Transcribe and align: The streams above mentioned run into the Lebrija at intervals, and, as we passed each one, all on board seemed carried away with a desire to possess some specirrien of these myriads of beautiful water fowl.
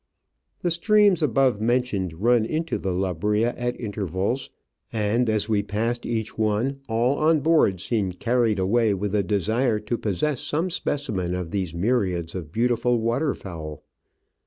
The 0.63 0.71
streams 0.71 1.21
above 1.21 1.61
mentioned 1.61 2.13
run 2.13 2.43
into 2.43 2.79
the 2.79 2.89
Lebrija 2.91 3.53
at 3.55 3.79
intervals, 3.79 4.49
and, 4.91 5.29
as 5.29 5.47
we 5.47 5.61
passed 5.61 6.07
each 6.07 6.35
one, 6.39 6.79
all 6.89 7.19
on 7.19 7.41
board 7.41 7.79
seemed 7.79 8.19
carried 8.19 8.57
away 8.57 8.95
with 8.95 9.13
a 9.13 9.21
desire 9.21 9.79
to 9.81 9.99
possess 9.99 10.41
some 10.41 10.69
specirrien 10.69 11.39
of 11.39 11.51
these 11.51 11.75
myriads 11.75 12.33
of 12.33 12.51
beautiful 12.51 12.99
water 12.99 13.35
fowl. 13.35 13.83